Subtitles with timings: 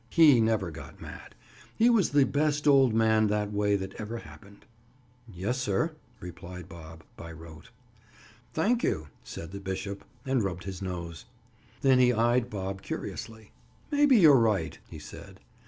[0.09, 1.35] He never got mad,
[1.75, 4.65] he was the best old man that way that ever happened.
[5.31, 7.69] "Yes, sir," replied Bob, by rote.
[8.51, 11.25] "Thank you," said the bishop, and rubbed his nose.
[11.81, 13.51] Then he eyed Bob curiously.
[13.91, 15.39] "Maybe you're right," he said.